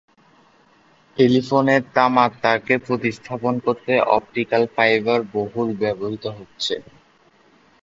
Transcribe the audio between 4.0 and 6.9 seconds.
Optical fibre বহুল ব্যবহূত হচ্ছে।